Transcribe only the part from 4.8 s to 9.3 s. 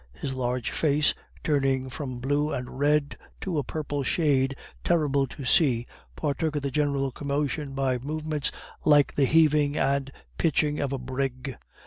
terrible to see, partook of the general commotion by movements like the